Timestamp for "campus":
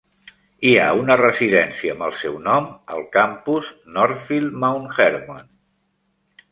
3.19-3.71